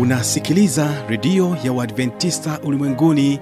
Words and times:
unasikiliza 0.00 0.88
redio 1.08 1.56
ya 1.64 1.72
uadventista 1.72 2.58
ulimwenguni 2.64 3.40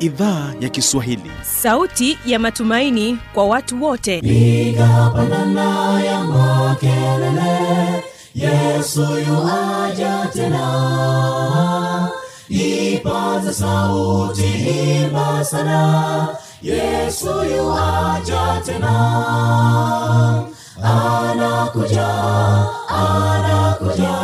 idhaa 0.00 0.52
ya 0.60 0.68
kiswahili. 0.68 1.30
Sauti 1.42 2.18
ya 2.26 2.38
matumaini 2.38 3.18
kwa 3.34 3.46
watu 3.46 3.82
wote. 3.84 4.20
Piga 4.20 5.10
pandana 5.14 6.00
ya 6.04 6.24
makelele 6.24 8.04
yesu 8.34 9.00
yuaja 9.00 10.28
tena. 10.32 12.08
Ipaza 12.48 13.52
sauti 13.52 14.44
imba 15.04 15.44
sana 15.44 16.28
yesu 16.62 17.26
yuaja 17.56 18.62
tena. 18.66 18.94
Anakuja 20.82 22.08
anakuja 22.88 24.23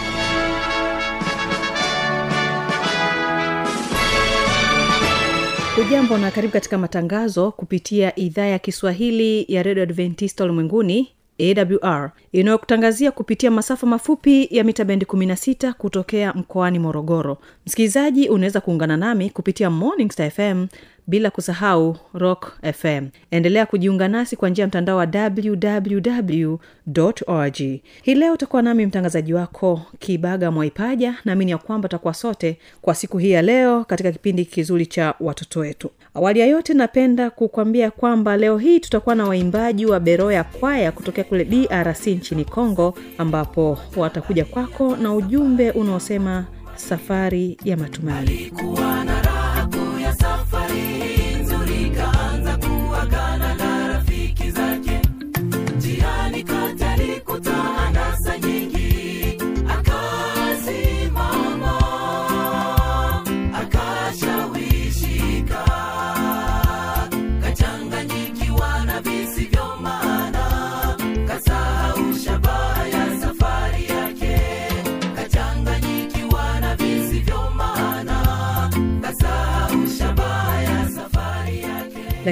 hujambo 5.75 6.17
na 6.17 6.31
karibu 6.31 6.53
katika 6.53 6.77
matangazo 6.77 7.51
kupitia 7.51 8.19
idhaa 8.19 8.45
ya 8.45 8.59
kiswahili 8.59 9.45
ya 9.47 9.63
redio 9.63 9.83
adventista 9.83 10.43
ulimwenguni 10.43 11.11
awr 11.41 12.11
inayokutangazia 12.31 13.11
kupitia 13.11 13.51
masafa 13.51 13.87
mafupi 13.87 14.47
ya 14.51 14.63
mita 14.63 14.85
bendi 14.85 15.05
16 15.05 15.73
kutokea 15.73 16.33
mkoani 16.33 16.79
morogoro. 16.79 17.37
Msikilizaji 17.65 18.29
unaweza 18.29 18.61
kuungana 18.61 18.97
nami 18.97 19.29
kupitia 19.29 19.69
morning 19.69 20.11
star 20.11 20.31
fm 20.31 20.67
bila 21.07 21.29
kusahau 21.31 21.97
rock 22.13 22.53
fm 22.73 23.07
endelea 23.31 23.65
kujiunga 23.65 24.07
nasi 24.07 24.35
kwa 24.35 24.49
njia 24.49 24.63
ya 24.63 24.67
mtandao 24.67 24.97
wa 24.97 25.07
www 25.13 26.55
org. 27.27 27.55
Hii 28.01 28.15
leo 28.15 28.33
utakuwa 28.33 28.61
nami 28.61 28.85
mtangazaji 28.85 29.33
wako 29.33 29.81
kibaga 29.99 30.51
mwaipaja. 30.51 31.15
Naamini 31.25 31.51
ya 31.51 31.57
kwamba 31.57 31.85
utakuwa 31.85 32.13
sote 32.13 32.57
kwa 32.81 32.95
siku 32.95 33.17
hii 33.17 33.31
ya 33.31 33.41
leo 33.41 33.83
katika 33.85 34.11
kipindi 34.11 34.45
kizuri 34.45 34.85
cha 34.85 35.13
watoto 35.19 35.59
wetu 35.59 35.91
awali 36.13 36.39
ya 36.39 36.45
yote 36.45 36.73
napenda 36.73 37.29
kukwambia 37.29 37.91
kwamba 37.91 38.37
leo 38.37 38.57
hii 38.57 38.79
tutakuwa 38.79 39.15
na 39.15 39.25
waimbaji 39.27 39.85
wa 39.85 39.99
beroya 39.99 40.43
kwaya 40.43 40.91
kutokea 40.91 41.23
kule 41.23 41.45
drc 41.45 42.07
nchini 42.07 42.45
congo 42.45 42.93
ambapo 43.17 43.77
watakuja 43.97 44.45
kwako 44.45 44.95
na 44.95 45.13
ujumbe 45.15 45.71
unaosema 45.71 46.45
safari 46.75 47.57
ya 47.63 47.77
matumaini. 47.77 48.29
Alikuwa 48.29 49.03
na 49.03 49.21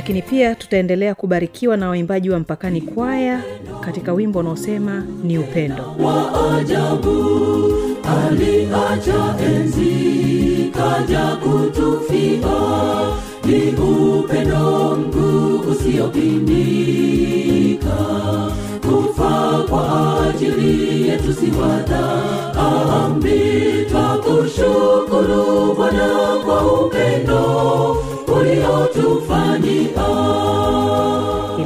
lakini 0.09 0.21
pia 0.29 0.55
tutaendelea 0.55 1.15
kubarikiwa 1.15 1.77
na 1.77 1.89
waimbaji 1.89 2.29
wa 2.29 2.39
mpakani 2.39 2.81
kwaya 2.81 3.41
katika 3.81 4.13
wimbo 4.13 4.39
unaosema 4.39 5.03
ni 5.23 5.37
upendo. 5.37 5.95
Wa 5.99 6.57
ajabu 6.57 7.73
aliacha 8.27 9.35
enzi 9.45 10.71
kaja 10.73 11.35
kutufia. 11.35 12.39
Ni 13.45 13.71
upendo 13.75 14.95
mgu 14.95 15.59
usiyopindika 15.71 16.37
kufa 18.81 19.63
kwa 19.69 20.25
ajili 20.29 21.07
yetu 21.07 21.33
si 21.33 21.51
wadhambi 21.61 23.39
twakushukuru 23.89 25.73
bwana 25.75 26.37
kwa 26.45 26.83
upendo 26.85 28.08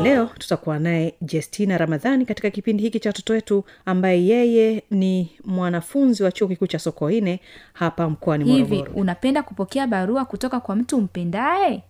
leo 0.04 0.26
tutakuwa 0.40 0.80
naye 0.80 1.14
jestina 1.22 1.78
ramadhani 1.78 2.26
katika 2.26 2.50
kipindi 2.50 2.84
hiki 2.84 3.00
cha 3.00 3.10
watoto 3.10 3.34
wetu 3.34 3.64
ambaye 3.86 4.26
yeye 4.26 4.84
ni 4.92 5.32
mwanafunzi 5.46 6.24
wa 6.24 6.32
chuo 6.32 6.48
kikuu 6.48 6.68
cha 6.68 6.80
sokoine 6.80 7.40
hapa 7.74 8.10
mkoani 8.10 8.46
hivi 8.46 8.76
morogoro 8.76 9.00
unapenda 9.02 9.44
kupokea 9.44 9.88
barua 9.88 10.26
kutoka 10.26 10.60
kwa 10.60 10.76
mtu 10.76 11.02
mpendaye? 11.02 11.84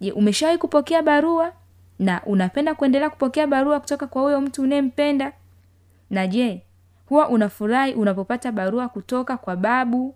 Je 0.00 0.12
umeshawahi 0.12 0.58
kupokea 0.58 1.02
barua? 1.02 1.52
Na 1.98 2.22
unapenda 2.26 2.74
kuendelea 2.74 3.10
kupokea 3.10 3.46
barua 3.46 3.80
kutoka 3.80 4.06
kwa 4.06 4.22
huyo 4.22 4.40
mtu 4.40 4.62
unayempenda? 4.62 5.32
Na 6.10 6.26
je 6.26 6.62
huwa 7.08 7.28
unafurahi 7.28 7.92
unapopata 7.94 8.52
barua 8.52 8.88
kutoka 8.88 9.36
kwa 9.36 9.56
babu 9.56 10.14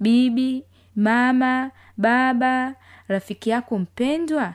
bibi 0.00 0.64
mama 0.96 1.70
baba 1.96 2.74
rafiki 3.08 3.50
yako 3.50 3.78
mpendwa? 3.78 4.54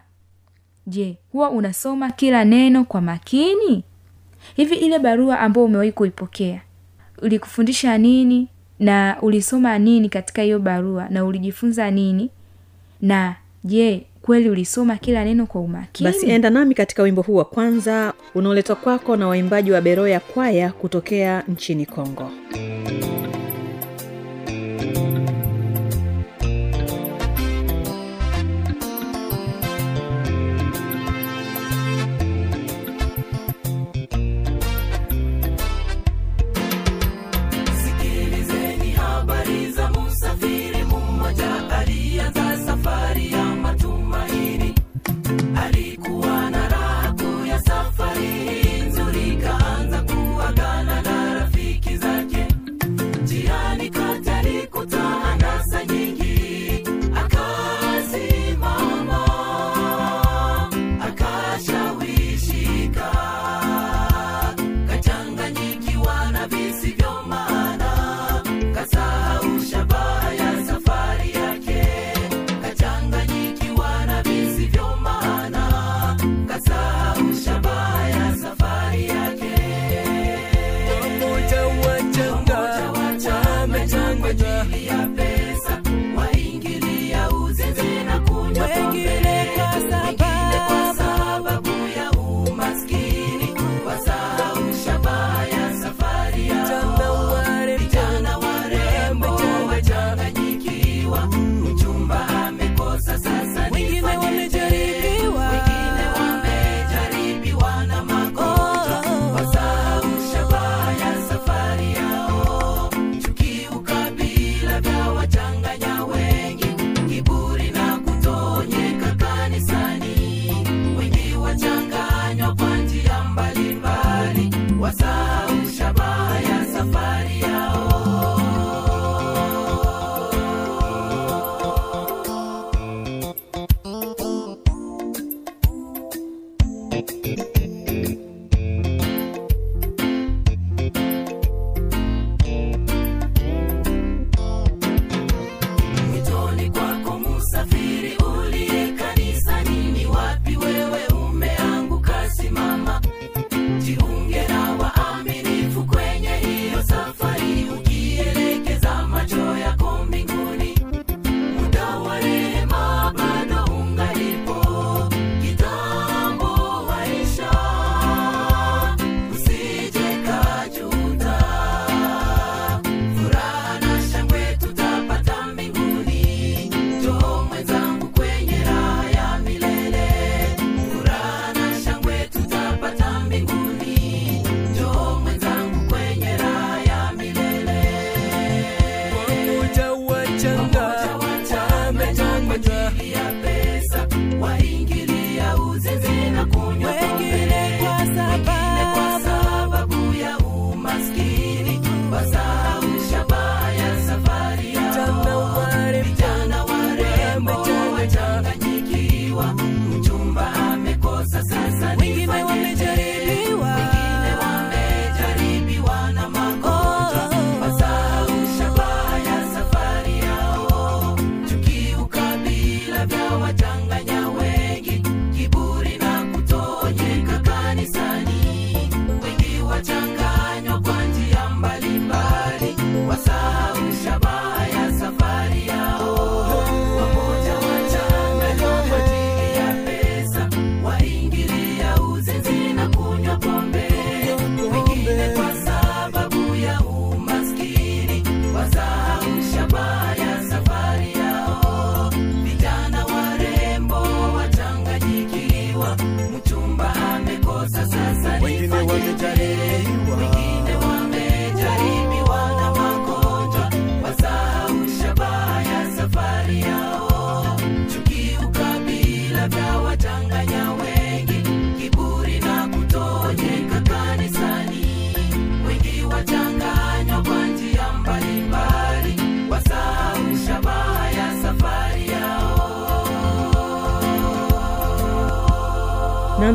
Je 0.88 1.17
huwa 1.31 1.50
unasoma 1.50 2.12
kila 2.12 2.45
neno 2.45 2.84
kwa 2.84 3.01
makini? 3.01 3.84
Hivi 4.56 4.75
ile 4.75 5.00
barua 5.00 5.39
ambayo 5.39 5.66
umewahi 5.66 5.91
kuipokea 5.91 6.61
ulikufundisha 7.22 7.97
nini? 7.97 8.47
Na 8.79 9.17
ulisoma 9.22 9.79
nini 9.79 10.09
katika 10.09 10.41
hiyo 10.41 10.59
barua? 10.59 11.07
Na 11.09 11.25
ulijifunza 11.25 11.91
nini? 11.91 12.29
Na 13.01 13.35
je 13.63 14.06
kweli 14.22 14.50
ulisoma 14.50 14.97
kila 14.97 15.25
neno 15.25 15.45
kwa 15.45 15.61
umakini? 15.61 16.09
Basi 16.11 16.29
enda 16.29 16.50
nami 16.50 16.75
katika 16.75 17.03
wimbo 17.03 17.22
huu 17.22 17.35
wa 17.35 17.45
kwanza 17.45 18.13
unaoletwa 18.35 18.75
kwako 18.75 19.16
na 19.16 19.28
waimbaji 19.28 19.72
wa 19.72 19.81
beroya 19.81 20.19
kwaya 20.19 20.72
kutokea 20.72 21.44
nchini 21.47 21.85
kongo. 21.85 22.31
sikilizeni 22.51 23.41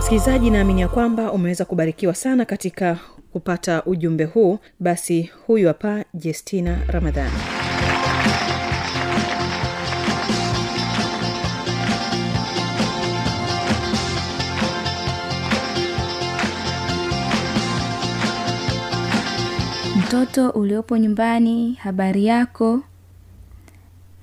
msikilizaji 0.06 0.50
naamini 0.50 0.81
ya 0.81 0.88
kwamba 0.88 1.32
umeweza 1.32 1.64
kubarikiwa 1.64 2.14
sana 2.14 2.44
katika 2.44 2.99
kupata 3.32 3.82
ujumbe 3.85 4.25
huu. 4.25 4.58
Basi 4.81 5.31
huyu 5.47 5.69
hapa 5.69 6.05
jestina 6.14 6.79
ramadhani 6.88 7.32
mtoto 19.99 20.50
uliopo 20.50 20.97
nyumbani 20.99 21.75
habari 21.75 22.26
yako? 22.26 22.81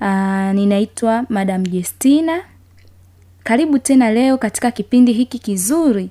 Aa, 0.02 0.54
ninaitwa 0.54 1.26
madam 1.30 1.64
jestina 1.68 2.42
karibu 3.44 3.80
tena 3.80 4.12
leo 4.12 4.38
katika 4.38 4.72
kipindi 4.72 5.14
hiki 5.14 5.40
kizuri 5.40 6.10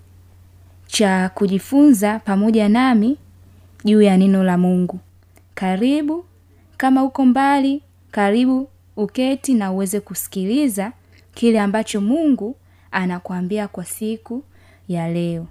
cha 0.86 1.28
kujifunza 1.34 2.18
pamoja 2.18 2.68
nami 2.68 3.16
juu 3.84 4.02
ya 4.02 4.16
neno 4.16 4.44
la 4.44 4.58
mungu. 4.58 4.98
Karibu 5.54 6.24
kama 6.76 7.04
uko 7.04 7.24
mbali 7.24 7.82
karibu 8.10 8.68
uketi 8.96 9.54
na 9.54 9.72
uweze 9.72 10.00
kusikiliza 10.00 10.92
kile 11.34 11.60
ambacho 11.60 12.00
mungu 12.00 12.56
anakuambia 12.90 13.68
kwa 13.68 13.84
siku 13.84 14.44
ya 14.88 15.08
leo. 15.12 15.46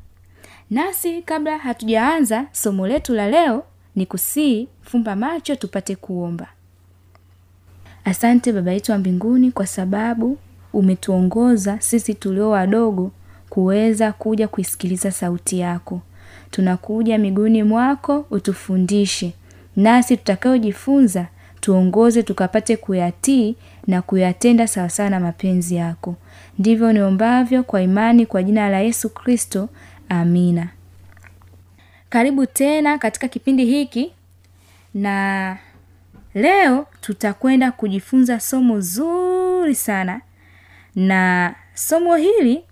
Nasi 0.69 1.21
kabla 1.21 1.57
hatujaanza 1.57 2.45
somo 2.51 2.88
letu 2.88 3.13
la 3.13 3.29
leo 3.29 3.63
ni 3.95 4.05
kusii 4.05 4.67
fumba 4.81 5.15
macho 5.15 5.55
tupate 5.55 5.95
kuomba. 5.95 6.47
Asante 8.05 8.53
baba 8.53 8.71
yetu 8.71 8.91
wa 8.91 8.97
mbinguni 8.97 9.51
kwa 9.51 9.67
sababu 9.67 10.38
umetuongoza 10.74 11.78
sisi 11.82 12.13
tulio 12.13 12.50
wadogo 12.50 13.12
kuweza 13.50 14.12
kuja 14.12 14.48
kuisikiliza 14.48 15.12
sauti 15.12 15.60
yako. 15.60 16.01
Tunakuja 16.51 17.18
miguuni 17.18 17.63
mwako 17.63 18.25
utufundishe. 18.32 19.34
Nasi 19.75 20.18
tutakayojifunza 20.18 21.25
tuongoze 21.60 22.24
tukapate 22.24 22.78
kuyatii 22.78 23.56
na 23.88 24.01
kuyatenda 24.01 24.68
sawasawa 24.68 25.10
na 25.10 25.20
mapenzi 25.20 25.75
yako. 25.75 26.16
Ndivyo 26.60 26.94
niombavyo 26.94 27.63
kwa 27.63 27.82
imani 27.82 28.25
kwa 28.25 28.44
jina 28.44 28.70
la 28.70 28.80
yesu 28.80 29.10
kristo. 29.10 29.70
Amina. 30.10 30.70
Karibu 32.10 32.46
tena 32.46 32.98
katika 32.98 33.28
kipindi 33.28 33.66
hiki 33.66 34.12
na 34.94 35.58
leo 36.34 36.88
tutakwenda 37.01 37.72
kujifunza 37.72 38.40
somo 38.40 38.80
zuri 38.80 39.75
sana 39.75 40.22
na 40.95 41.55
somo 41.74 42.15
hili 42.15 42.63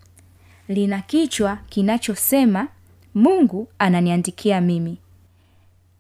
lina 0.67 1.01
kichwa 1.01 1.55
kinachosema 1.69 2.67
mungu 3.15 3.67
ananiandikia 3.79 4.61
mimi. 4.61 4.97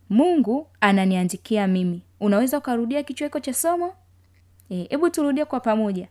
Mungu 0.09 0.67
ananiandikia 0.81 1.67
mimi. 1.67 2.01
Unaweza 2.19 2.57
ukarudia 2.57 3.03
kichwa 3.03 3.27
hiko 3.27 3.39
cha 3.39 3.53
somo? 3.53 3.93
Hebu 4.69 5.07
e, 5.07 5.09
turudie 5.09 5.45
kwa 5.45 5.59
pamoja. 5.59 6.07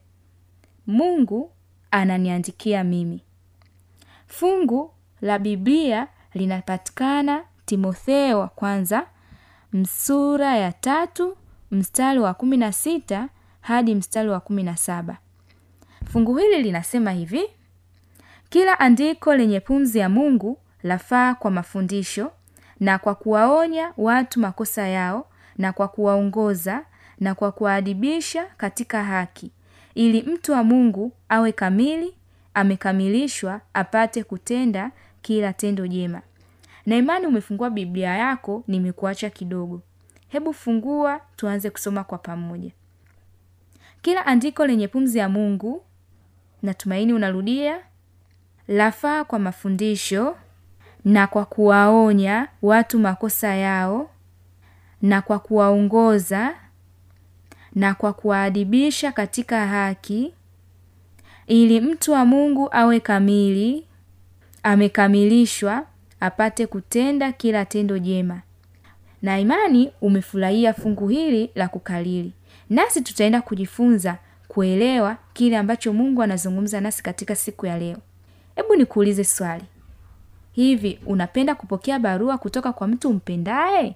Mungu 0.87 1.51
ananiandikia 1.91 2.85
mimi. 2.85 3.21
Fungu 4.27 4.91
la 5.21 5.39
biblia 5.39 6.09
linapatikana 6.35 7.45
timotheo 7.67 8.39
wa 8.41 8.49
kwanza 8.49 9.07
msura 9.73 10.57
ya 10.57 10.73
tatu 10.73 11.37
mstari 11.71 12.19
wa 12.19 12.35
kumi 12.35 12.57
na 12.57 12.73
sita 12.73 13.29
hadi 13.61 13.95
mstari 13.95 14.29
wa 14.29 14.41
kumi 14.41 14.63
na 14.63 14.77
saba 14.77 15.19
fungu 16.13 16.37
hili 16.37 16.63
linasema 16.63 17.11
hivi 17.13 17.43
kila 18.49 18.81
andiko 18.81 19.37
lenye 19.37 19.61
pumzi 19.61 19.99
ya 19.99 20.09
mungu 20.09 20.59
lafaa 20.83 21.35
kwa 21.35 21.51
mafundisho 21.51 22.33
na 22.81 22.99
kwa 22.99 23.15
kuwaonya 23.15 23.93
watu 23.97 24.41
makosa 24.41 24.89
yao 24.89 25.27
na 25.59 25.73
kwa 25.73 25.89
kuwaongoza 25.89 26.85
na 27.21 27.35
kwa 27.35 27.53
kuwaadibisha 27.53 28.47
katika 28.57 29.05
haki 29.05 29.51
ili 29.95 30.23
mtu 30.23 30.53
wa 30.53 30.65
mungu 30.65 31.13
awe 31.29 31.53
kamili 31.53 32.15
amekamilishwa 32.55 33.61
apate 33.75 34.25
kutenda 34.25 34.91
kila 35.23 35.53
tendo 35.53 35.87
jema. 35.87 36.23
Na 36.87 36.97
imani 36.97 37.27
umefungua 37.27 37.71
biblia 37.71 38.17
yako 38.17 38.65
nimekuacha 38.69 39.31
kidogo. 39.31 39.83
Hebu 40.29 40.55
fungua 40.55 41.21
tuanze 41.37 41.71
kusoma 41.71 42.05
kwa 42.05 42.19
pamoja. 42.19 42.71
Kila 44.03 44.27
andiko 44.27 44.67
lenye 44.67 44.89
pumzi 44.89 45.19
ya 45.19 45.29
mungu 45.29 45.83
natumaini 46.63 47.13
unarudia. 47.13 47.79
Lafaa 48.69 49.25
kwa 49.25 49.39
mafundisho 49.39 50.37
na 51.05 51.27
kwa 51.27 51.45
kuwaonya 51.45 52.49
watu 52.63 52.99
makosa 52.99 53.55
yao 53.55 54.11
na 55.03 55.23
kwa 55.23 55.39
kuwaongoza 55.39 56.55
na 57.75 57.95
kwa 57.95 58.13
kuwaadibisha 58.13 59.13
katika 59.13 59.67
haki. 59.67 60.35
Ili 61.47 61.81
mtu 61.81 62.13
wa 62.13 62.25
mungu 62.25 62.69
awe 62.73 63.01
kamili 63.01 63.87
amekamilishwa 64.63 65.87
apate 66.21 66.67
kutenda 66.67 67.33
kila 67.33 67.65
tendo 67.65 67.99
jema. 67.99 68.41
Na 69.23 69.39
imani 69.41 69.93
umefurahia 70.01 70.75
fungu 70.75 71.09
hili 71.09 71.51
la 71.55 71.69
kukalili. 71.69 72.33
Nasi 72.71 73.01
tutaenda 73.01 73.43
kujifunza 73.43 74.19
kuelewa 74.49 75.17
kile 75.33 75.57
ambacho 75.57 75.93
mungu 75.93 76.23
anazungumza 76.23 76.81
nasi 76.81 77.03
katika 77.03 77.35
siku 77.37 77.67
ya 77.67 77.79
leo. 77.79 77.97
Hebu 78.57 78.77
nikuulize 78.77 79.25
swali. 79.25 79.65
Hivi 80.53 81.01
unapenda 81.07 81.55
kupokea 81.55 81.99
barua 81.99 82.39
kutoka 82.39 82.73
kwa 82.73 82.89
mtu 82.89 83.13
mpendaye? 83.13 83.95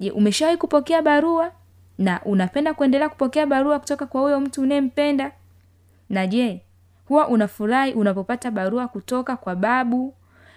Je 0.00 0.10
umeshawahi 0.10 0.56
kupokea 0.56 1.02
barua? 1.02 1.52
Na 1.98 2.20
unapenda 2.24 2.74
kuendelea 2.74 3.08
kupokea 3.08 3.46
barua 3.46 3.78
kutoka 3.78 4.06
kwa 4.06 4.20
huyo 4.20 4.40
mtu 4.40 4.62
unayempenda? 4.62 5.32
Na 6.10 6.26
je 6.26 6.60
huwa 7.08 7.28
unafurahi 7.28 7.92
unapopata 7.92 8.50
barua 8.50 8.88
kutoka 8.88 9.36
kwa 9.36 9.56
babu 9.56 10.14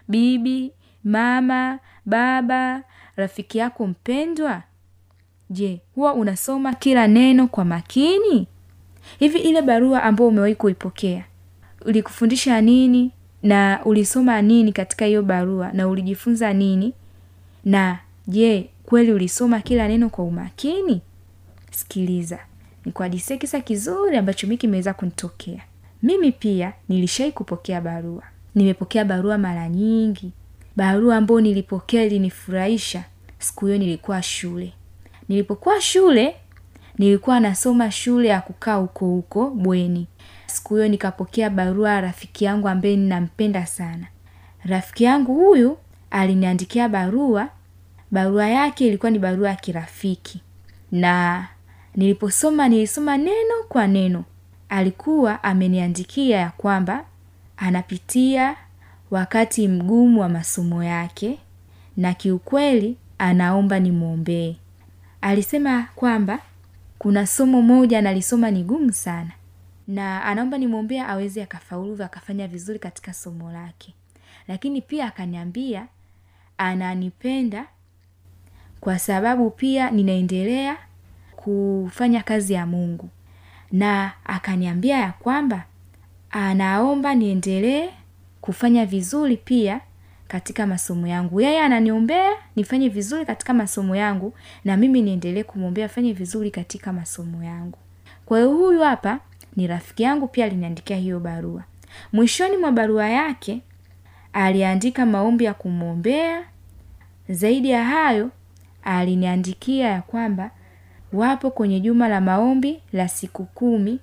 bibi 0.08 0.72
mama 1.04 1.80
baba 2.06 2.84
rafiki 3.16 3.58
yako 3.58 3.88
mpendwa? 3.88 4.64
Je 5.50 5.82
huwa 5.96 6.14
unasoma 6.14 6.74
kila 6.74 7.08
neno 7.08 7.48
kwa 7.48 7.66
makini 7.66 8.48
hivi 9.20 9.40
ile 9.40 9.62
barua 9.62 10.04
ambayo 10.04 10.30
umewahi 10.30 10.56
kuipokea 10.56 11.24
ulikufundisha 11.86 12.62
nini 12.62 13.12
na 13.44 13.80
ulisoma 13.86 14.42
nini 14.42 14.74
katika 14.74 15.06
hiyo 15.06 15.24
barua 15.24 15.72
na 15.74 15.88
ulijifunza 15.88 16.54
nini? 16.54 16.94
Na 17.66 18.00
je 18.28 18.70
kweli 18.86 19.12
ulisoma 19.12 19.60
kila 19.60 19.88
neno 19.88 20.10
kwa 20.10 20.26
umakini? 20.26 21.02
Sikiliza 21.72 22.40
nikuhadisie 22.86 23.38
kisa 23.38 23.62
kizuri 23.62 24.18
ambacho 24.18 24.48
mi 24.48 24.58
kimeweza 24.58 24.94
kunitokea. 24.94 25.62
Mimi 26.04 26.32
pia 26.32 26.74
nilishai 26.90 27.32
kupokea 27.32 27.82
barua. 27.82 28.24
Nimepokea 28.56 29.06
barua 29.06 29.38
mara 29.38 29.70
nyingi. 29.70 30.32
Barua 30.76 31.18
ambayo 31.18 31.42
nilipokea 31.42 32.04
ilinifurahisha. 32.04 33.04
Siku 33.40 33.66
hiyo 33.66 33.78
nilikuwa 33.78 34.22
shule. 34.22 34.74
Nilipokuwa 35.30 35.82
shule 35.82 36.36
nilikuwa 36.98 37.40
nasoma 37.40 37.92
shule 37.92 38.28
ya 38.28 38.42
kukaa 38.42 38.76
huko 38.76 39.06
huko 39.06 39.50
bweni. 39.50 40.08
Siku 40.46 40.76
hiyo 40.76 40.88
nikapokea 40.88 41.50
barua 41.50 41.90
ya 41.92 42.02
rafiki 42.02 42.46
yangu 42.46 42.68
ambaye 42.70 42.96
ninampenda 42.96 43.66
sana. 43.66 44.08
Rafiki 44.66 45.04
yangu 45.04 45.34
huyu 45.36 45.78
aliniandikia 46.12 46.90
barua. 46.90 47.50
Barua 48.12 48.48
yake 48.48 48.88
ilikuwa 48.88 49.12
ni 49.12 49.20
barua 49.20 49.50
ya 49.50 49.56
kirafiki. 49.56 50.42
Na 50.92 51.48
niliposoma 51.96 52.70
nilisoma 52.70 53.18
neno 53.18 53.64
kwa 53.70 53.88
neno. 53.88 54.24
Alikuwa 54.70 55.44
ameniandikia 55.44 56.38
ya 56.38 56.50
kwamba 56.50 57.04
anapitia 57.58 58.56
wakati 59.12 59.68
mgumu 59.68 60.22
wa 60.22 60.30
masomo 60.30 60.84
yake 60.84 61.40
na 61.98 62.14
kiukweli 62.14 62.98
anaomba 63.18 63.80
nimwombee. 63.80 64.56
Alisema 65.22 65.88
kwamba 65.96 66.40
kuna 67.08 67.28
somo 67.28 67.62
moja 67.62 68.00
analisoma 68.00 68.52
ni 68.52 68.64
gumu 68.64 68.94
sana. 68.94 69.32
Na 69.88 70.24
anaomba 70.24 70.58
nimwombea 70.58 71.08
aweze 71.08 71.44
akafaulu 71.44 72.04
akafanya 72.04 72.48
vizuri 72.48 72.80
katika 72.80 73.14
somo 73.14 73.52
lake. 73.52 73.94
Lakini 74.48 74.82
pia 74.82 75.06
akaniambia 75.06 75.88
ananipenda 76.58 77.66
kwa 78.80 79.00
sababu 79.00 79.50
pia 79.50 79.92
ninaendelea 79.92 80.78
kufanya 81.36 82.24
kazi 82.24 82.54
ya 82.54 82.66
mungu. 82.66 83.10
Na 83.72 84.12
akaniambia 84.26 84.98
ya 84.98 85.12
kwamba 85.12 85.66
anaomba 86.30 87.16
niendelee 87.16 87.90
kufanya 88.42 88.86
vizuri 88.86 89.38
pia 89.38 89.82
katika 90.28 90.68
masomo 90.68 91.08
yangu. 91.08 91.42
Yeye 91.42 91.62
ananiombea 91.62 92.30
nifanye 92.56 92.90
vizuri 92.90 93.26
katika 93.26 93.54
masomo 93.54 93.96
yangu 93.96 94.34
na 94.66 94.78
mimi 94.78 95.02
niendelee 95.02 95.44
kumwombea 95.44 95.86
afanye 95.86 96.14
vizuri 96.14 96.52
katika 96.52 96.94
masomo 96.94 97.44
yangu. 97.44 97.78
Kwa 98.26 98.38
hiyo 98.38 98.52
huyu 98.52 98.82
hapa 98.82 99.20
ni 99.56 99.68
rafiki 99.68 100.04
yangu 100.04 100.28
pia 100.28 100.46
aliniandikia 100.46 100.98
hiyo 100.98 101.20
barua. 101.20 101.64
Mwishoni 102.14 102.58
mwa 102.58 102.72
barua 102.72 103.10
yake 103.10 103.62
aliandika 104.34 105.06
maombi 105.06 105.44
ya 105.44 105.54
kumwombea. 105.54 106.44
Zaidi 107.30 107.70
ya 107.70 107.84
hayo 107.84 108.30
aliniandikia 108.84 109.88
ya 109.90 110.02
kwamba 110.02 110.52
wapo 111.14 111.52
kwenye 111.52 111.80
juma 111.80 112.08
la 112.08 112.22
maombi 112.22 112.80
la 112.94 113.08
siku 113.08 113.46
kumi 113.46 114.00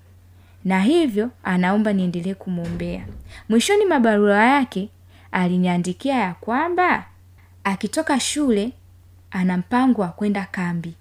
na 0.64 0.80
hivyo 0.80 1.30
anaomba 1.44 1.92
niendelee 1.92 2.34
kumwombea. 2.34 3.04
Mwishoni 3.48 3.84
mwa 3.86 4.00
barua 4.00 4.44
yake 4.44 4.88
aliniandikia 5.34 6.14
ya 6.14 6.34
kwamba 6.34 7.06
akitoka 7.64 8.20
shule 8.20 8.72
ana 9.30 9.56
mpango 9.56 10.02
wa 10.02 10.08
kwenda 10.08 10.46
kambi. 10.50 10.94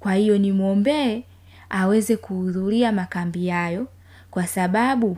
Kwa 0.00 0.14
hiyo 0.14 0.38
nimwombee 0.38 1.22
aweze 1.70 2.16
kuhudhuria 2.16 2.92
makambi 2.92 3.46
yayo 3.46 3.88
kwa 4.30 4.46
sababu 4.46 5.16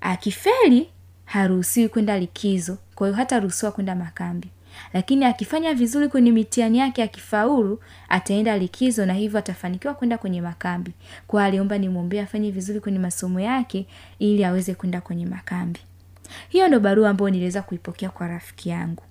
akifeli 0.00 0.88
haruhusiwi 1.24 1.88
kwenda 1.88 2.18
likizo 2.18 2.78
kwa 2.94 3.06
hiyo 3.06 3.16
hataruhusiwa 3.16 3.72
kwenda 3.72 3.94
makambi. 3.94 4.48
Lakini 4.92 5.24
akifanya 5.24 5.74
vizuri 5.74 6.08
kwenye 6.08 6.32
mitihani 6.32 6.78
yake 6.78 7.02
akifaulu 7.02 7.80
ataenda 8.08 8.58
likizo 8.58 9.06
na 9.06 9.14
hivyo 9.14 9.38
atafanikiwa 9.38 9.94
kwenda 9.94 10.18
kwenye 10.18 10.40
makambi. 10.42 10.92
Kwa 11.26 11.44
aliomba 11.44 11.78
nimwombee 11.78 12.20
afanye 12.20 12.50
vizuri 12.50 12.80
kwenye 12.80 12.98
masomo 12.98 13.40
yake 13.40 13.86
ili 14.18 14.44
aweze 14.44 14.74
kwenda 14.74 15.00
kwenye 15.00 15.26
makambi 15.26 15.80
hiyo 16.48 16.68
ndo 16.68 16.80
barua 16.80 17.10
ambayo 17.10 17.30
niliweza 17.30 17.62
kuipokea 17.62 18.10
kwa 18.10 18.28
rafiki 18.28 18.68
yangu. 18.68 19.02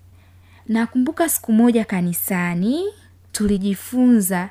Nakumbuka 0.67 1.29
siku 1.29 1.51
moja 1.53 1.85
kanisani 1.85 2.83
tulijifunza 3.31 4.49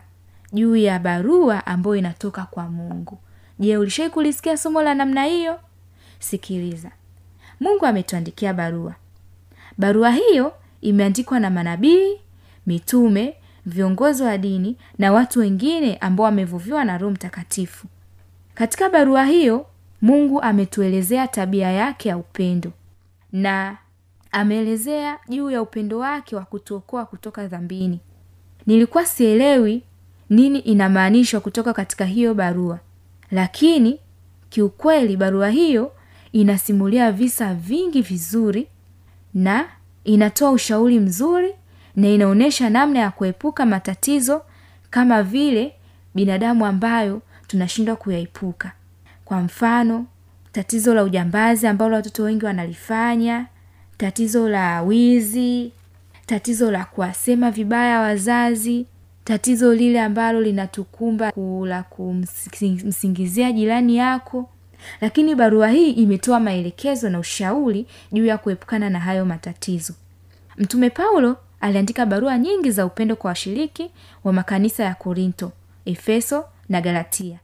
juu 0.52 0.76
ya 0.76 0.98
barua 0.98 1.66
ambayo 1.66 1.96
inatoka 1.96 2.44
kwa 2.44 2.68
mungu. 2.68 3.18
Je 3.58 3.76
ulishai 3.76 4.10
kulisikia 4.10 4.56
somo 4.56 4.82
la 4.82 4.94
namna 4.94 5.24
hiyo? 5.24 5.60
Sikiliza. 6.18 6.90
Mungu 7.60 7.86
ametuandikia 7.86 8.54
barua. 8.54 8.94
Barua 9.78 10.10
hiyo 10.10 10.52
imeandikwa 10.80 11.40
na 11.40 11.50
manabii 11.50 12.20
mitume 12.66 13.36
viongozi 13.66 14.22
wa 14.22 14.38
dini 14.38 14.76
na 14.98 15.12
watu 15.12 15.40
wengine 15.40 15.96
ambao 15.96 16.24
wamevuviwa 16.24 16.84
na 16.84 16.98
roho 16.98 17.12
mtakatifu. 17.12 17.86
Katika 18.54 18.88
barua 18.90 19.24
hiyo 19.24 19.66
mungu 20.02 20.42
ametuelezea 20.42 21.28
tabia 21.28 21.72
yake 21.72 22.08
ya 22.08 22.16
upendo. 22.16 22.72
Na 23.32 23.76
ameelezea 24.32 25.18
juu 25.28 25.50
ya 25.50 25.62
upendo 25.62 25.98
wake 25.98 26.36
wa 26.36 26.44
kutuokoa 26.44 27.06
kutoka 27.06 27.46
dhambini. 27.46 28.00
Nilikuwa 28.66 29.06
sielewi 29.06 29.82
nini 30.30 30.58
inamaanishwa 30.58 31.40
kutoka 31.40 31.72
katika 31.72 32.04
hiyo 32.04 32.34
barua. 32.34 32.78
Lakini 33.30 33.98
kiukweli 34.48 35.16
barua 35.16 35.50
hiyo 35.50 35.92
inasimulia 36.32 37.12
visa 37.12 37.54
vingi 37.54 38.02
vizuri 38.02 38.68
na 39.34 39.64
inatoa 40.04 40.50
ushauri 40.50 40.98
mzuri 41.00 41.54
na 41.96 42.08
inaonyesha 42.08 42.70
namna 42.70 42.98
ya 42.98 43.10
kuepuka 43.10 43.66
matatizo 43.66 44.42
kama 44.90 45.22
vile 45.22 45.72
binadamu 46.14 46.66
ambayo 46.66 47.22
tunashindwa 47.46 47.96
kuyaepuka 47.96 48.72
kwa 49.26 49.40
mfano 49.40 50.06
tatizo 50.52 50.94
la 50.94 51.02
ujambazi 51.02 51.66
ambalo 51.66 51.94
watoto 51.96 52.22
wengi 52.22 52.44
wanalifanya 52.44 53.46
tatizo 53.96 54.48
la 54.48 54.82
wizi 54.82 55.72
tatizo 56.26 56.70
la 56.70 56.84
kuwasema 56.84 57.50
vibaya 57.50 58.00
wazazi 58.00 58.86
tatizo 59.24 59.74
lile 59.74 60.00
ambalo 60.00 60.40
linatukumba 60.40 61.32
la 61.66 61.82
kumsingizia 61.82 63.52
jirani 63.52 63.96
yako. 63.96 64.50
Lakini 65.00 65.34
barua 65.34 65.68
hii 65.70 65.90
imetoa 65.90 66.40
maelekezo 66.40 67.10
na 67.10 67.18
ushauri 67.18 67.86
juu 68.12 68.24
ya 68.26 68.38
kuepukana 68.38 68.90
na 68.90 69.00
hayo 69.00 69.24
matatizo. 69.24 69.94
Mtume 70.56 70.90
paulo 70.90 71.36
aliandika 71.60 72.06
barua 72.06 72.38
nyingi 72.38 72.70
za 72.70 72.86
upendo 72.86 73.16
kwa 73.16 73.28
washiriki 73.28 73.90
wa 74.24 74.32
makanisa 74.32 74.84
ya 74.84 74.94
korinto 74.94 75.52
efeso 75.84 76.44
na 76.68 76.80
galatia 76.80 77.38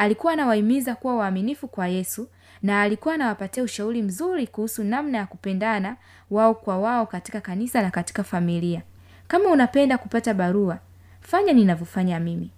alikuwa 0.00 0.32
anawahimiza 0.32 0.94
kuwa 0.94 1.16
waaminifu 1.16 1.68
kwa 1.68 1.88
yesu 1.88 2.28
na 2.62 2.82
alikuwa 2.82 3.14
anawapatia 3.14 3.62
ushauri 3.62 4.02
mzuri 4.02 4.46
kuhusu 4.46 4.84
namna 4.84 5.18
ya 5.18 5.26
kupendana 5.26 5.96
wao 6.30 6.54
kwa 6.54 6.78
wao 6.78 7.06
katika 7.06 7.40
kanisa 7.40 7.82
na 7.82 7.90
katika 7.90 8.24
familia. 8.24 8.82
Kama 9.28 9.48
unapenda 9.50 9.98
kupata 9.98 10.34
barua 10.34 10.78
fanya 11.20 11.52
ninavyofanya 11.52 12.20
mimi. 12.20 12.50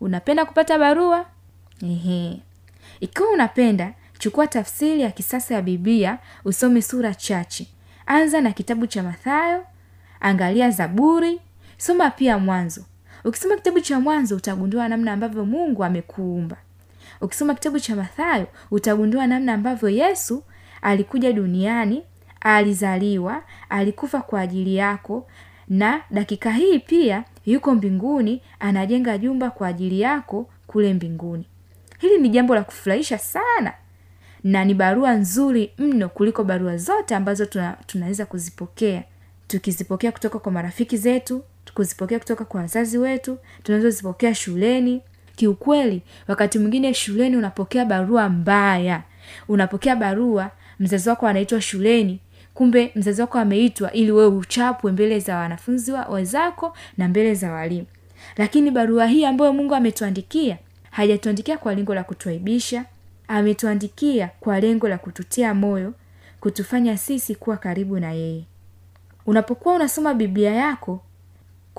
Unapenda 0.00 0.44
kupata 0.44 0.78
barua? 0.78 1.26
Ehe. 1.82 2.40
ikiwa 3.00 3.30
unapenda 3.30 3.94
chukua 4.18 4.46
tafsiri 4.46 5.00
ya 5.00 5.10
kisasa 5.10 5.54
ya 5.54 5.62
biblia 5.62 6.18
usome 6.44 6.82
sura 6.82 7.14
chache. 7.14 7.66
Anza 8.06 8.40
na 8.40 8.52
kitabu 8.52 8.86
cha 8.86 9.02
mathayo 9.02 9.64
angalia 10.20 10.70
zaburi 10.70 11.40
soma 11.78 12.10
pia 12.10 12.38
mwanzo. 12.38 12.84
Ukisoma 13.24 13.56
kitabu 13.56 13.80
cha 13.80 14.00
mwanzo 14.00 14.36
utagundua 14.36 14.88
namna 14.88 15.12
ambavyo 15.12 15.44
mungu 15.44 15.84
amekuumba 15.84 16.56
ukisoma 17.20 17.54
kitabu 17.54 17.80
cha 17.80 17.96
mathayo 17.96 18.46
utagundua 18.70 19.26
namna 19.26 19.54
ambavyo 19.54 19.88
yesu 19.88 20.42
alikuja 20.82 21.32
duniani 21.32 22.02
alizaliwa 22.40 23.42
alikufa 23.68 24.20
kwa 24.20 24.40
ajili 24.40 24.76
yako 24.76 25.26
na 25.68 26.00
dakika 26.10 26.50
hii 26.52 26.78
pia 26.78 27.24
yuko 27.46 27.74
mbinguni 27.74 28.42
anajenga 28.60 29.18
jumba 29.18 29.50
kwa 29.50 29.68
ajili 29.68 30.00
yako 30.00 30.46
kule 30.66 30.94
mbinguni. 30.94 31.46
Hili 31.98 32.18
ni 32.18 32.28
jambo 32.28 32.54
la 32.54 32.62
kufurahisha 32.64 33.18
sana 33.18 33.72
na 34.44 34.64
ni 34.64 34.74
barua 34.74 35.12
nzuri 35.14 35.72
mno 35.78 36.08
kuliko 36.08 36.44
barua 36.44 36.76
zote 36.76 37.14
ambazo 37.14 37.46
tuna, 37.46 37.76
tunaweza 37.86 38.26
kuzipokea. 38.26 39.02
Tukizipokea 39.46 40.12
kutoka 40.12 40.38
kwa 40.38 40.52
marafiki 40.52 40.96
zetu 40.96 41.42
kuzipokea 41.74 42.18
kutoka 42.18 42.44
kwa 42.44 42.60
wazazi 42.60 42.98
wetu 42.98 43.38
tunazozipokea 43.62 44.34
shuleni 44.34 45.02
kiukweli 45.44 46.02
wakati 46.28 46.58
mwingine 46.58 46.94
shuleni 46.94 47.36
unapokea 47.36 47.84
barua 47.84 48.28
mbaya. 48.28 49.02
Unapokea 49.48 49.96
barua 49.96 50.50
mzazi 50.80 51.08
wako 51.08 51.26
anaitwa 51.26 51.60
shuleni 51.60 52.20
kumbe 52.54 52.92
mzazi 52.94 53.20
wako 53.20 53.38
ameitwa 53.38 53.92
ili 53.92 54.12
wewe 54.12 54.26
uchapwe 54.36 54.92
mbele 54.92 55.18
za 55.20 55.36
wanafunzi 55.36 55.92
wa- 55.92 56.06
wenzako 56.08 56.76
na 56.98 57.08
mbele 57.08 57.34
za 57.34 57.52
walimu. 57.52 57.86
Lakini 58.36 58.70
barua 58.70 59.06
hii 59.06 59.24
ambayo 59.24 59.52
mungu 59.52 59.74
ametuandikia 59.74 60.58
hajatuandikia 60.90 61.58
kwa 61.58 61.74
lengo 61.74 61.94
la 61.94 62.04
kutuaibisha 62.04 62.84
ametuandikia 63.28 64.30
kwa 64.40 64.60
lengo 64.60 64.88
la 64.88 64.98
kututia 64.98 65.54
moyo 65.54 65.94
kutufanya 66.40 66.96
sisi 66.96 67.34
kuwa 67.34 67.56
karibu 67.56 67.98
na 68.00 68.12
yeye. 68.12 68.44
Unapokuwa 69.26 69.74
unasoma 69.74 70.14
biblia 70.14 70.50
yako 70.54 71.00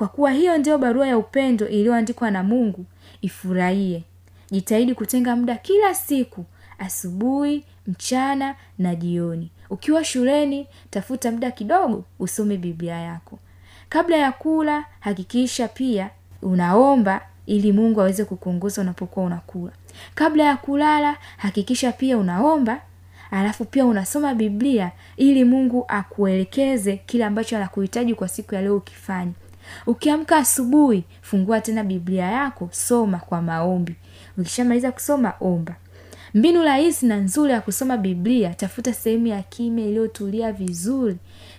kwa 0.01 0.07
kuwa 0.07 0.31
hiyo 0.31 0.57
ndio 0.57 0.77
barua 0.77 1.07
ya 1.07 1.17
upendo 1.17 1.67
iliyoandikwa 1.67 2.31
na 2.31 2.43
mungu 2.43 2.85
ifurahie. 3.21 4.03
Jitahidi 4.51 4.93
kutenga 4.95 5.35
muda 5.35 5.55
kila 5.55 5.95
siku 5.95 6.45
asubuhi 6.79 7.63
mchana 7.87 8.55
na 8.79 8.95
jioni. 8.95 9.51
Ukiwa 9.69 10.03
shuleni 10.03 10.67
tafuta 10.89 11.31
muda 11.31 11.51
kidogo 11.51 12.03
usome 12.19 12.57
biblia 12.57 12.95
yako. 12.99 13.39
Kabla 13.89 14.17
ya 14.17 14.31
kula 14.31 14.85
hakikisha 14.99 15.67
pia 15.67 16.09
unaomba 16.41 17.21
ili 17.45 17.71
mungu 17.71 18.01
aweze 18.01 18.25
kukuongoza 18.25 18.81
unapokuwa 18.81 19.25
unakula. 19.25 19.71
Kabla 20.15 20.43
ya 20.43 20.57
kulala 20.57 21.17
hakikisha 21.37 21.91
pia 21.91 22.17
unaomba 22.17 22.81
alafu 23.31 23.65
pia 23.65 23.85
unasoma 23.85 24.33
biblia 24.35 24.91
ili 25.17 25.43
mungu 25.43 25.85
akuelekeze 25.87 26.97
kile 26.97 27.25
ambacho 27.25 27.57
anakuhitaji 27.57 28.15
kwa 28.15 28.27
siku 28.27 28.55
ya 28.55 28.61
leo 28.61 28.77
ukifanya 28.77 29.31
ukiamka 29.87 30.37
asubuhi 30.37 31.03
fungua 31.21 31.61
tena 31.61 31.83
biblia 31.83 32.25
yako 32.25 32.69
soma 32.71 33.17
kwa 33.17 33.41
maombi. 33.41 33.95
Ukishamaliza 34.37 34.91
kusoma 34.91 35.33
omba. 35.41 35.75
Mbinu 36.33 36.63
rahisi 36.63 37.05
na 37.05 37.17
nzuri 37.17 37.51
ya 37.53 37.61
kusoma 37.61 37.97
biblia 37.97 38.53
tafuta 38.53 38.93
sehemu 38.93 39.27
ya 39.27 39.41
kimya 39.41 39.85
iliyotulia 39.85 40.51
vizuri. 40.51 41.17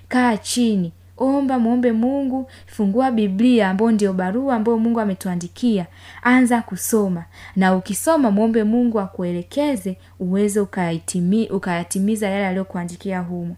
Kaa 0.09 0.37
chini 0.37 0.93
omba 1.17 1.59
mwombe 1.59 1.93
mungu 1.93 2.51
fungua 2.67 3.11
biblia 3.11 3.69
ambayo 3.71 3.91
ndio 3.93 4.13
barua 4.13 4.55
ambayo 4.57 4.79
mungu 4.79 5.01
ametuandikia. 5.01 5.87
Anza 6.23 6.63
kusoma. 6.63 7.25
Na 7.57 7.77
ukisoma 7.77 8.31
mwombe 8.31 8.65
mungu 8.65 9.01
akuelekeze 9.01 9.97
uweze 10.21 10.61
ukayatimiza 11.51 12.29
yale 12.29 12.47
aliyokuandikia 12.47 13.21
humo. 13.21 13.57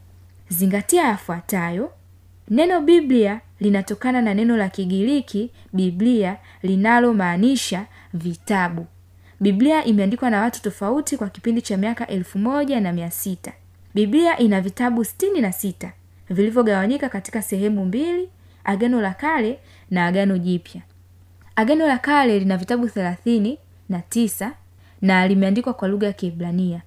Zingatia 0.49 1.03
yafuatayo 1.03 1.90
neno 2.50 2.80
biblia 2.80 3.40
linatokana 3.61 4.22
na 4.22 4.35
neno 4.35 4.57
la 4.57 4.68
kigiriki 4.68 5.50
biblia 5.72 6.37
linalomaanisha 6.62 7.87
vitabu. 8.14 8.87
Biblia 9.40 9.85
imeandikwa 9.85 10.30
na 10.30 10.40
watu 10.40 10.62
tofauti 10.62 11.16
kwa 11.16 11.28
kipindi 11.28 11.62
cha 11.62 11.76
miaka 11.76 12.07
elfu 12.07 12.38
moja 12.38 12.80
na 12.80 12.92
mia 12.92 13.11
sita. 13.11 13.52
Biblia 13.94 14.38
ina 14.38 14.61
vitabu 14.61 15.04
sitini 15.04 15.40
na 15.40 15.52
sita 15.52 15.92
vilivyogawanyika 16.30 17.09
katika 17.09 17.42
sehemu 17.42 17.85
mbili 17.85 18.28
agano 18.64 19.00
la 19.00 19.14
kale 19.14 19.59
na 19.90 20.07
agano 20.07 20.38
jipya. 20.38 20.83
Agano 21.57 21.87
la 21.87 21.98
kale 21.98 22.38
lina 22.38 22.57
vitabu 22.57 22.88
thelathini 22.88 23.59
na 23.88 24.00
tisa 24.00 24.52
na 25.02 25.28
limeandikwa 25.28 25.74
kwa 25.74 25.88
lugha 25.88 26.07
ya 26.07 26.12
kiebrania. 26.12 26.83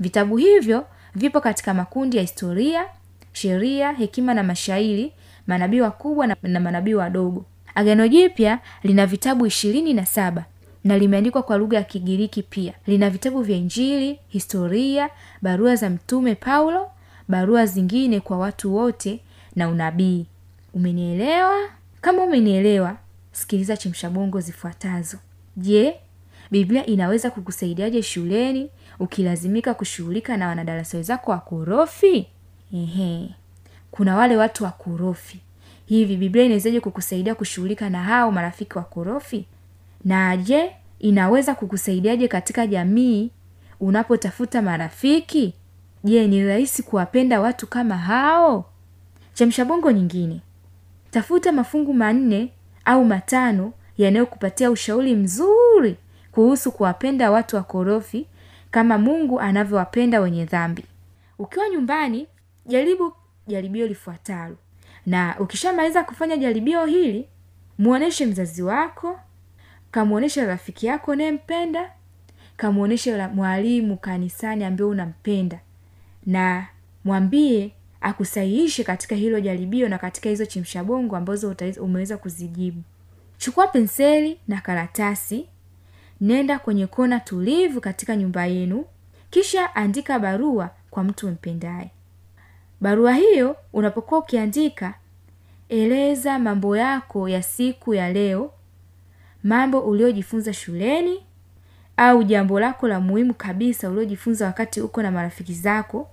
Vitabu 0.00 0.36
hivyo 0.36 0.86
vipo 1.14 1.40
katika 1.40 1.74
makundi 1.74 2.16
ya 2.16 2.22
historia 2.22 2.84
sheria 3.32 3.92
hekima 3.92 4.34
na 4.34 4.42
mashairi 4.42 5.12
manabii 5.46 5.80
wakubwa 5.80 6.26
na, 6.26 6.36
na 6.42 6.60
manabii 6.60 6.94
wadogo. 6.94 7.44
Agano 7.74 8.08
jipya 8.08 8.58
lina 8.82 9.06
vitabu 9.06 9.46
ishirini 9.46 9.92
na 9.94 10.06
saba 10.06 10.44
na 10.84 10.98
limeandikwa 10.98 11.42
kwa 11.42 11.56
lugha 11.58 11.76
ya 11.76 11.82
kigiriki 11.84 12.42
pia. 12.42 12.74
Lina 12.86 13.10
vitabu 13.10 13.42
vya 13.42 13.56
injili 13.56 14.18
historia 14.28 15.10
barua 15.42 15.76
za 15.76 15.90
mtume 15.90 16.34
paulo 16.34 16.90
barua 17.28 17.66
zingine 17.66 18.20
kwa 18.20 18.38
watu 18.38 18.74
wote 18.76 19.20
na 19.56 19.68
unabii. 19.68 20.26
Umenielewa? 20.74 21.56
Kama 22.00 22.22
umenielewa 22.24 22.96
sikiliza 23.32 23.76
chemshabongo 23.76 24.40
zifuatazo. 24.40 25.18
Je 25.56 25.94
biblia 26.50 26.86
inaweza 26.86 27.30
kukusaidiaje 27.30 28.02
shuleni 28.02 28.70
ukilazimika 29.00 29.74
kushughulika 29.74 30.36
na 30.36 30.48
wanadarasa 30.48 30.96
wenzako 30.96 31.30
wakorofi 31.30 32.26
ehe. 32.74 33.34
Kuna 33.90 34.16
wale 34.16 34.36
watu 34.36 34.64
wakorofi 34.64 35.40
hivi 35.86 36.16
biblia 36.16 36.44
inawezaje 36.44 36.80
kukusaidia 36.80 37.34
kushughulika 37.34 37.90
na 37.90 38.02
hao 38.02 38.32
marafiki 38.32 38.78
wakorofi 38.78 39.44
na 40.04 40.36
je 40.36 40.70
inaweza 40.98 41.54
kukusaidiaje 41.54 42.28
katika 42.28 42.66
jamii 42.66 43.30
unapotafuta 43.80 44.62
marafiki? 44.62 45.54
Je 46.04 46.26
ni 46.26 46.44
rahisi 46.44 46.82
kuwapenda 46.82 47.40
watu 47.40 47.66
kama 47.66 47.96
hao? 47.98 48.64
Chamshabongo 49.34 49.92
nyingine. 49.92 50.40
Tafuta 51.10 51.52
mafungu 51.52 51.94
manne 51.94 52.52
au 52.84 53.04
matano 53.04 53.72
yanayokupatia 53.98 54.70
ushauri 54.70 55.14
mzuri 55.14 55.96
kuhusu 56.32 56.72
kuwapenda 56.72 57.30
watu 57.30 57.56
wakorofi 57.56 58.26
kama 58.70 58.98
mungu 58.98 59.40
anavyowapenda 59.40 60.20
wenye 60.20 60.44
dhambi. 60.44 60.84
Ukiwa 61.38 61.68
nyumbani 61.68 62.26
jaribu 62.68 63.12
jaribio 63.46 63.86
lifuatalo. 63.86 64.56
Na 65.06 65.36
ukishamaliza 65.40 66.04
kufanya 66.04 66.36
jaribio 66.36 66.84
hili 66.86 67.28
mwonyeshe 67.78 68.26
mzazi 68.26 68.62
wako 68.62 69.20
kamwonyeshe 69.90 70.44
rafiki 70.44 70.86
yako 70.86 71.10
unayempenda 71.10 71.92
kamwonyeshe 72.56 73.26
mwalimu 73.26 73.96
kanisani 73.96 74.64
ambaye 74.64 74.90
unampenda. 74.90 75.60
Na 76.26 76.66
mwambie 77.04 77.72
akusahihishe 78.00 78.84
katika 78.84 79.14
hilo 79.14 79.40
jaribio 79.40 79.88
na 79.88 79.98
katika 79.98 80.28
hizo 80.28 80.46
chimshabongo 80.46 81.16
ambazo 81.16 81.56
umeweza 81.80 82.16
kuzijibu. 82.16 82.82
Chukua 83.38 83.66
penseli 83.66 84.40
na 84.48 84.60
karatasi 84.60 85.46
nenda 86.20 86.58
kwenye 86.58 86.86
kona 86.86 87.20
tulivu 87.20 87.80
katika 87.80 88.16
nyumba 88.16 88.46
yenu 88.46 88.84
kisha 89.30 89.74
andika 89.76 90.18
barua 90.18 90.70
kwa 90.90 91.04
mtu 91.04 91.28
mpendaye 91.28 91.90
barua 92.80 93.14
hiyo 93.14 93.56
unapokuwa 93.72 94.20
ukiandika 94.20 94.94
eleza 95.68 96.38
mambo 96.38 96.76
yako 96.76 97.28
ya 97.28 97.42
siku 97.42 97.94
ya 97.94 98.12
leo 98.12 98.52
mambo 99.44 99.80
uliojifunza 99.80 100.52
shuleni 100.52 101.22
au 101.96 102.22
jambo 102.22 102.60
lako 102.60 102.88
la 102.88 103.00
muhimu 103.00 103.34
kabisa 103.34 103.90
uliojifunza 103.90 104.46
wakati 104.46 104.80
uko 104.80 105.02
na 105.02 105.10
marafiki 105.10 105.54
zako 105.54 106.08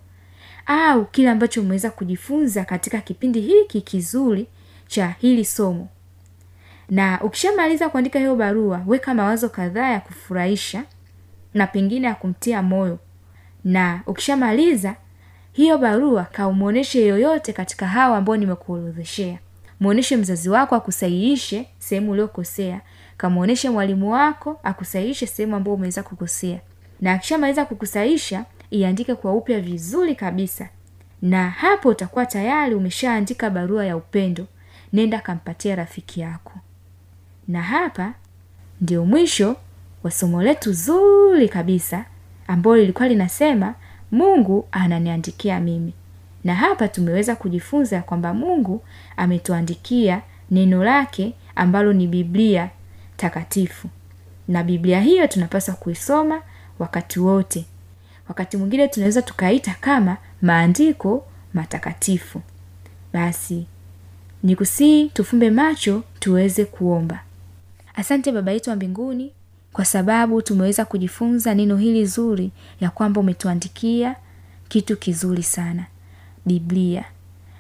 au 0.66 1.06
kile 1.06 1.30
ambacho 1.30 1.62
umeweza 1.62 1.92
kujifunza 1.92 2.66
katika 2.66 3.02
kipindi 3.02 3.42
hiki 3.42 3.82
kizuri 3.82 4.48
cha 4.88 5.08
hili 5.10 5.46
somo. 5.46 5.88
Na 6.90 7.22
ukishamaliza 7.22 7.90
kuandika 7.90 8.20
hiyo 8.20 8.36
barua 8.36 8.82
weka 8.88 9.14
mawazo 9.14 9.50
kadhaa 9.50 9.90
ya 9.90 10.00
kufurahisha 10.00 10.84
na 11.54 11.68
pengine 11.68 12.08
ya 12.08 12.16
kumtia 12.16 12.62
moyo. 12.62 13.00
Na 13.64 14.02
ukishamaliza 14.08 14.96
hiyo 15.56 15.78
barua 15.78 16.24
kaumwonyeshe 16.24 17.06
yoyote 17.06 17.54
katika 17.54 17.88
hawa 17.88 18.18
ambao 18.18 18.38
nimekuorodheshea. 18.38 19.40
Mwonyeshe 19.80 20.18
mzazi 20.18 20.50
wako 20.50 20.76
akusahihishe 20.76 21.68
sehemu 21.80 22.12
uliokosea. 22.12 22.82
Kamwonyeshe 23.18 23.70
mwalimu 23.70 24.12
wako 24.12 24.60
akusahihishe 24.64 25.28
sehemu 25.28 25.56
ambayo 25.56 25.76
umeweza 25.76 26.04
kukosea. 26.04 26.60
Na 27.02 27.14
akishamaliza 27.14 27.66
kukusahisha 27.66 28.46
iandike 28.72 29.16
kwa 29.16 29.34
upya 29.34 29.60
vizuri 29.60 30.16
kabisa. 30.16 30.70
Na 31.22 31.50
hapo 31.50 31.90
utakuwa 31.90 32.26
tayari 32.26 32.76
umeshaandika 32.76 33.50
barua 33.50 33.86
ya 33.86 33.98
upendo. 33.98 34.48
Nenda 34.94 35.20
kampatia 35.20 35.76
rafiki 35.76 36.20
yako. 36.22 36.52
Na 37.48 37.62
hapa 37.62 38.14
ndio 38.82 39.06
mwisho 39.06 39.56
wa 40.04 40.12
somo 40.12 40.44
letu 40.44 40.74
zuri 40.74 41.50
kabisa 41.50 42.06
ambalo 42.48 42.76
lilikuwa 42.78 43.08
linasema 43.08 43.74
mungu 44.20 44.68
ananiandikia 44.72 45.60
mimi. 45.60 45.94
Na 46.44 46.56
hapa 46.56 46.88
tumeweza 46.88 47.36
kujifunza 47.36 48.02
kwamba 48.02 48.34
mungu 48.34 48.82
ametuandikia 49.18 50.22
neno 50.52 50.84
lake 50.84 51.34
ambalo 51.56 51.94
ni 51.94 52.08
biblia 52.08 52.70
takatifu. 53.18 53.90
Na 54.48 54.64
biblia 54.64 55.02
hiyo 55.02 55.28
tunapaswa 55.28 55.76
kuisoma 55.76 56.42
wakati 56.80 57.20
wote. 57.20 57.66
Wakati 58.28 58.58
mwingine 58.58 58.88
tunaweza 58.88 59.22
tukaita 59.22 59.76
kama 59.82 60.18
maandiko 60.42 61.26
matakatifu. 61.54 62.42
Basi 63.14 63.66
ni 64.44 64.56
kusii 64.56 65.10
tufumbe 65.10 65.50
macho 65.50 66.04
tuweze 66.20 66.66
kuomba. 66.66 67.20
Asante 67.96 68.32
baba 68.32 68.52
yetu 68.52 68.70
wa 68.70 68.76
mbinguni 68.76 69.32
kwa 69.76 69.86
sababu 69.86 70.42
tumeweza 70.42 70.86
kujifunza 70.86 71.54
neno 71.56 71.78
hili 71.78 72.06
zuri 72.06 72.52
ya 72.82 72.90
kwamba 72.90 73.22
umetuandikia 73.22 74.16
kitu 74.68 74.98
kizuri 74.98 75.44
sana 75.44 75.86
biblia. 76.46 77.06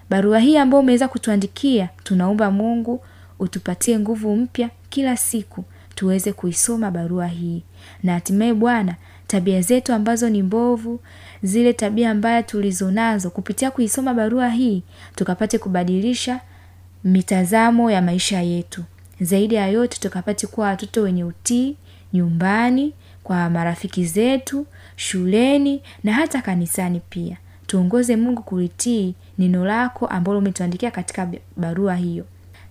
Barua 0.09 0.39
hii 0.39 0.57
ambayo 0.57 0.83
umeweza 0.83 1.07
kutuandikia 1.07 1.89
tunaomba 2.03 2.51
mungu 2.51 3.01
utupatie 3.39 3.99
nguvu 3.99 4.35
mpya 4.35 4.69
kila 4.89 5.17
siku 5.17 5.63
tuweze 5.95 6.33
kuisoma 6.33 6.91
barua 6.91 7.27
hii. 7.27 7.63
Na 8.03 8.13
hatimaye 8.13 8.53
bwana 8.53 8.95
tabia 9.27 9.61
zetu 9.61 9.93
ambazo 9.93 10.29
ni 10.29 10.43
mbovu 10.43 10.99
zile 11.43 11.73
tabia 11.73 12.13
mbaya 12.13 12.43
tulizonazo 12.43 13.29
kupitia 13.29 13.71
kuisoma 13.71 14.13
barua 14.13 14.49
hii 14.49 14.83
tukapate 15.15 15.57
kubadilisha 15.57 16.39
mitazamo 17.03 17.91
ya 17.91 18.01
maisha 18.01 18.41
yetu. 18.41 18.83
Zaidi 19.21 19.55
ya 19.55 19.67
yote 19.67 19.97
tukapate 19.99 20.47
kuwa 20.47 20.67
watoto 20.67 21.01
wenye 21.01 21.23
utii 21.23 21.75
nyumbani 22.15 22.93
kwa 23.23 23.49
marafiki 23.49 24.05
zetu 24.05 24.65
shuleni 24.95 25.81
na 26.03 26.13
hata 26.13 26.41
kanisani 26.41 27.01
pia. 27.09 27.37
Tuongoze 27.67 28.15
mungu 28.15 28.41
kulitii 28.41 29.15
neno 29.37 29.65
lako 29.65 30.07
ambalo 30.07 30.37
umetuandikia 30.37 30.91
katika 30.91 31.29
barua 31.57 31.95
hiyo. 31.95 32.25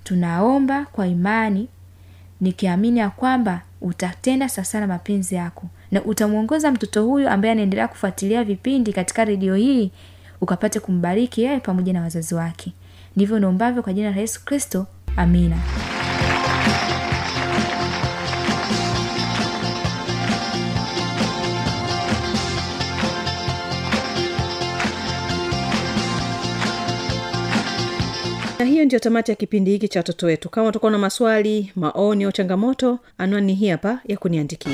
Tunaomba 0.04 0.84
kwa 0.92 1.06
imani 1.06 1.68
nikiamini 2.40 3.00
ya 3.00 3.10
kwamba 3.10 3.60
utatenda 3.80 4.48
sasa 4.48 4.80
na 4.80 4.86
mapenzi 4.86 5.34
yako. 5.34 5.66
Na 5.90 6.02
utamwongoza 6.04 6.70
mtoto 6.72 7.04
huyu 7.06 7.28
ambaye 7.28 7.52
anaendelea 7.52 7.88
kufuatilia 7.88 8.44
vipindi 8.44 8.92
katika 8.92 9.24
redio 9.24 9.54
hii 9.54 9.90
ukapate 10.40 10.80
kumbariki 10.80 11.42
yeye 11.42 11.60
pamoja 11.60 11.92
na 11.92 12.00
wazazi 12.02 12.34
wake. 12.34 12.72
Ndivyo 13.16 13.38
naombavyo 13.38 13.82
kwa 13.82 13.92
jina 13.92 14.10
la 14.10 14.16
yesu 14.16 14.44
kristo. 14.44 14.86
Amina 15.16 15.56
na 28.64 28.70
hiyo 28.70 28.84
ndio 28.84 28.98
tamati 28.98 29.30
ya 29.30 29.34
kipindi 29.36 29.70
hiki 29.70 29.88
cha 29.88 29.98
watoto 30.00 30.26
wetu. 30.26 30.48
Kama 30.48 30.68
utakuwa 30.68 30.92
na 30.92 30.98
maswali 30.98 31.72
maoni 31.76 32.24
au 32.24 32.32
changamoto 32.32 32.98
anwani 33.18 33.54
hii 33.54 33.68
hapa 33.68 33.98
ya 34.04 34.16
kuniandikia. 34.16 34.72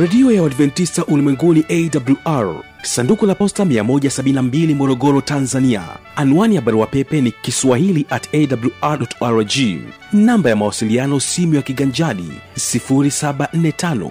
Redio 0.00 0.32
ya 0.32 0.42
uadventista 0.42 1.04
ulimwenguni 1.06 1.64
awr 1.68 2.54
sanduku 2.82 3.26
la 3.26 3.34
posta 3.34 3.64
172 3.64 4.74
morogoro 4.74 5.20
tanzania. 5.20 5.82
Anwani 6.16 6.54
ya 6.54 6.60
barua 6.60 6.86
pepe 6.86 7.20
ni 7.20 7.32
kiswahili 7.32 8.06
at 8.10 8.28
awrrg 8.34 9.52
namba 10.12 10.50
ya 10.50 10.56
mawasiliano 10.56 11.20
simu 11.20 11.54
ya 11.54 11.62
kiganjadi 11.62 12.30
745 12.56 14.10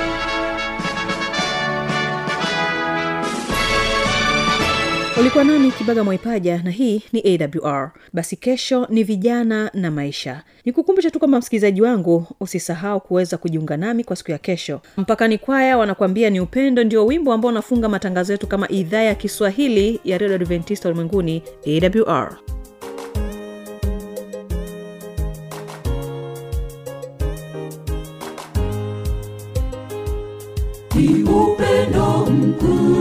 ulikuwa 5.21 5.43
nami 5.43 5.71
kibaga 5.71 6.03
mwaipaja 6.03 6.61
na 6.63 6.71
hii 6.71 7.01
ni 7.13 7.39
awr 7.63 7.91
basi 8.13 8.35
kesho 8.35 8.87
ni 8.89 9.03
vijana 9.03 9.71
na 9.73 9.91
maisha. 9.91 10.43
Nikukumbusha 10.65 11.11
tu 11.11 11.19
kwamba 11.19 11.39
msikilizaji 11.39 11.81
wangu 11.81 12.27
usisahau 12.39 13.01
kuweza 13.01 13.37
kujiunga 13.37 13.77
nami 13.77 14.03
kwa 14.03 14.15
siku 14.15 14.31
ya 14.31 14.37
kesho. 14.37 14.81
Mpakani 14.97 15.37
kwaya 15.37 15.77
wanakuambia 15.77 16.29
ni 16.29 16.39
upendo 16.39 16.83
ndio 16.83 17.05
wimbo 17.05 17.33
ambao 17.33 17.49
unafunga 17.51 17.89
matangazo 17.89 18.33
yetu 18.33 18.47
kama 18.47 18.69
idhaa 18.69 19.01
ya 19.01 19.15
kiswahili 19.15 19.99
ya 20.03 20.17
redio 20.17 20.35
adventista 20.35 20.89
ulimwenguni 20.89 21.43
awr 21.65 22.37
ni 30.95 31.23
upendo 31.23 32.25
mkuu 32.25 33.00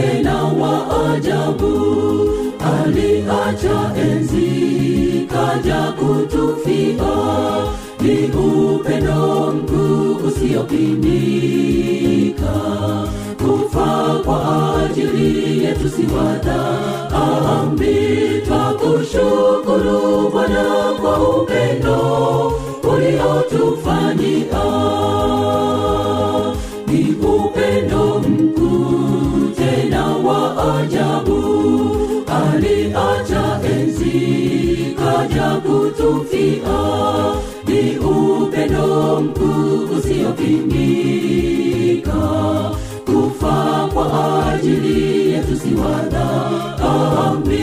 tena 0.00 0.44
wa 0.44 0.74
ajabu 1.14 1.74
aliacha 2.72 3.92
enzi 3.96 5.26
kaja 5.32 5.92
kutufia 5.92 7.12
ni 8.00 8.16
upendo 8.28 9.52
mkuu 9.52 10.14
usiopimika. 10.28 11.50
Kufa 13.38 14.20
kwa 14.24 14.40
ajili 14.84 15.64
yetu 15.64 15.88
siwata 15.88 16.56
wadhambi 17.12 17.96
twakushukuru 18.46 20.29
kutufia 36.10 37.34
ni 37.66 37.98
upendo 37.98 39.20
mkuu 39.20 39.88
usiopimika 39.98 41.10
kufa 43.06 43.88
kwa 43.94 44.46
ajili 44.52 45.30
yetu 45.32 45.56
si 45.56 45.74
wadhambi 45.74 47.60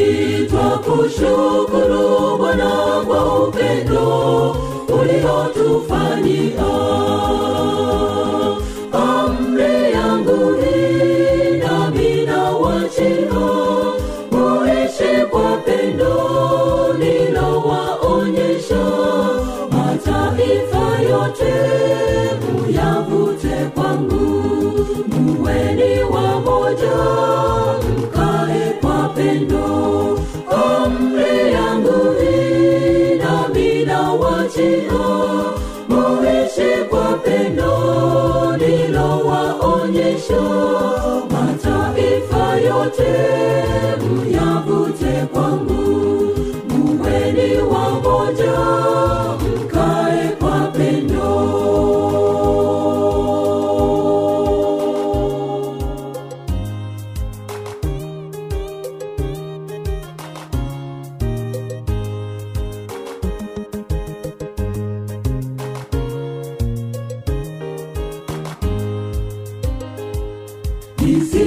twakushukuru 0.50 2.38
bwana 2.38 2.72
kwa 3.08 3.48
upendo 3.48 4.56
uliotufanyia 5.02 6.57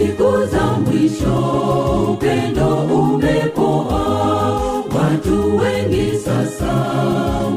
siku 0.00 0.46
za 0.52 0.62
mwisho 0.64 1.36
upendo 2.12 2.68
umepoa. 2.76 4.00
Watu 4.96 5.56
wengi 5.56 6.18
sasa 6.18 6.72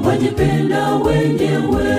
wajipenda 0.08 0.96
wenyewe. 0.96 1.96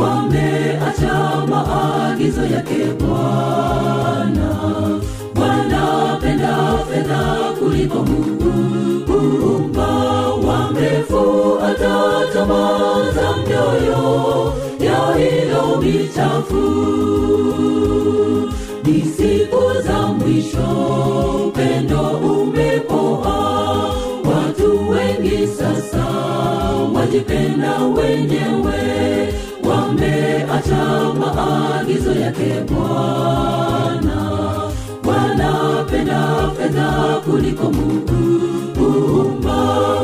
Wameacha 0.00 1.42
maagizo 1.50 2.42
yake 2.46 2.84
bwana. 3.00 4.50
Wanapenda 5.40 6.78
fedha 6.90 7.24
kuliko 7.58 7.98
mungu. 7.98 8.52
Kuumba 9.06 9.88
wamefuata 10.28 12.02
tamaa 12.32 13.02
za 13.14 13.36
mioyo. 13.36 14.52
Ya 14.80 15.14
hilo 15.16 15.76
michafu 15.82 16.86
za 19.82 20.06
mwisho 20.06 20.68
upendo 21.48 22.00
umepoa. 22.02 23.36
Watu 24.24 24.90
wengi 24.90 25.46
sasa 25.46 26.04
wajipenda 26.94 27.78
wenyewe 27.78 29.34
wameacha 29.70 31.12
maagizo 31.20 32.12
yake 32.12 32.60
bwana. 32.70 34.42
Wanapenda 35.04 36.50
fedha 36.58 37.20
kuliko 37.24 37.62
mungu 37.72 38.40
kuumba 38.74 39.56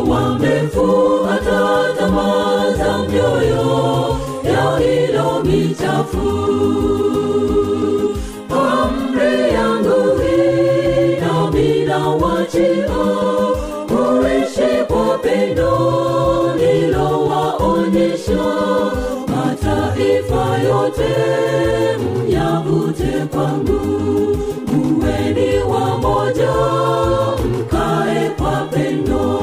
wamefuata 0.08 1.82
tamaa 1.98 2.72
za 2.76 2.98
mioyo 2.98 4.16
ya 4.44 4.78
hilo 4.78 5.42
michafu 5.44 6.52
pendo 15.42 16.55
lilowaonyesha 16.57 18.44
mataifa 19.28 20.59
yote 20.59 21.14
mnyavute 21.98 23.26
kwangu. 23.31 23.81
Muweni 24.72 25.59
wamoja 25.59 26.52
mkae 27.44 28.31
kwa 28.31 28.66
pendo 28.70 29.40